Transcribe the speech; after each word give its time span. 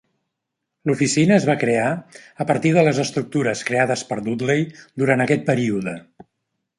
L'oficina 0.89 1.33
es 1.41 1.43
va 1.49 1.55
crear 1.63 1.91
a 2.45 2.47
partir 2.51 2.71
de 2.77 2.85
les 2.87 3.01
estructures 3.03 3.61
creades 3.67 4.05
per 4.13 4.17
Dudley 4.29 4.65
durant 5.03 5.23
aquest 5.27 5.45
període. 5.51 5.95